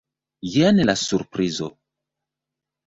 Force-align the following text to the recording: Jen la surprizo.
Jen 0.53 0.81
la 0.91 0.95
surprizo. 1.03 1.71